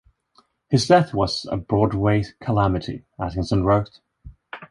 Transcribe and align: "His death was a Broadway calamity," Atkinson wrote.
"His 0.71 0.87
death 0.87 1.13
was 1.13 1.45
a 1.51 1.57
Broadway 1.57 2.23
calamity," 2.41 3.05
Atkinson 3.19 3.63
wrote. 3.65 3.99